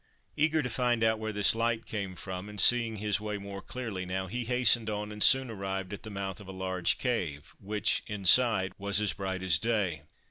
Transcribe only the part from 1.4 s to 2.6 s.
light came from, and